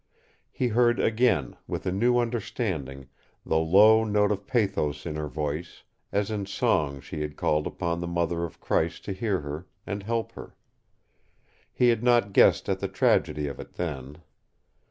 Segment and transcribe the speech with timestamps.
[0.49, 3.07] He heard again, with a new understanding,
[3.45, 7.99] the low note of pathos in her voice as in song she had called upon
[7.99, 10.55] the Mother of Christ to hear her and help her.
[11.71, 14.23] He had not guessed at the tragedy of it then.